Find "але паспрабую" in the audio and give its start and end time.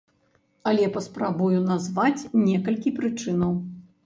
0.71-1.49